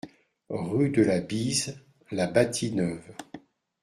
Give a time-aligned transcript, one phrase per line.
[0.49, 3.13] Rue de la Bise, La Bâtie-Neuve